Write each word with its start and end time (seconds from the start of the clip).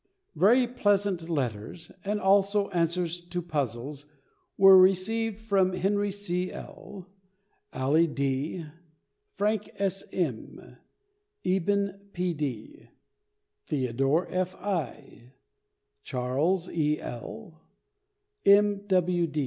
Very 0.33 0.65
pleasant 0.65 1.29
letters, 1.29 1.91
and 2.03 2.19
also 2.19 2.69
answers 2.69 3.21
to 3.27 3.39
puzzles, 3.39 4.07
are 4.59 4.75
received 4.75 5.39
from 5.39 5.73
Henry 5.73 6.09
C. 6.09 6.51
L., 6.51 7.07
Allie 7.71 8.07
D., 8.07 8.65
Frank 9.35 9.69
S. 9.75 10.03
M., 10.11 10.77
Eben 11.45 12.09
P. 12.13 12.33
D., 12.33 12.89
Theodore 13.67 14.25
F. 14.31 14.55
I., 14.55 15.33
Charles 16.01 16.67
E. 16.67 16.99
L., 16.99 17.61
M. 18.43 18.87